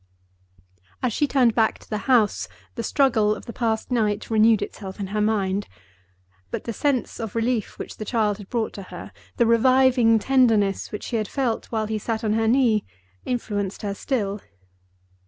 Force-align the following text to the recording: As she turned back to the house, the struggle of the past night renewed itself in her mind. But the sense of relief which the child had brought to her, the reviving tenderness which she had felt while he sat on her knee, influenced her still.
As 1.03 1.13
she 1.13 1.27
turned 1.27 1.53
back 1.53 1.77
to 1.77 1.87
the 1.87 1.99
house, 2.09 2.47
the 2.73 2.81
struggle 2.81 3.35
of 3.35 3.45
the 3.45 3.53
past 3.53 3.91
night 3.91 4.31
renewed 4.31 4.63
itself 4.63 4.99
in 4.99 5.05
her 5.13 5.21
mind. 5.21 5.67
But 6.49 6.63
the 6.63 6.73
sense 6.73 7.19
of 7.19 7.35
relief 7.35 7.77
which 7.77 7.97
the 7.97 8.03
child 8.03 8.39
had 8.39 8.49
brought 8.49 8.73
to 8.73 8.81
her, 8.89 9.11
the 9.37 9.45
reviving 9.45 10.17
tenderness 10.17 10.91
which 10.91 11.03
she 11.03 11.17
had 11.17 11.27
felt 11.27 11.67
while 11.67 11.85
he 11.85 11.99
sat 11.99 12.23
on 12.23 12.33
her 12.33 12.47
knee, 12.47 12.83
influenced 13.25 13.83
her 13.83 13.93
still. 13.93 14.41